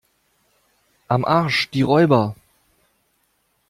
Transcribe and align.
Am 1.09 1.23
Arsch 1.25 1.69
die 1.69 1.83
Räuber! 1.83 2.35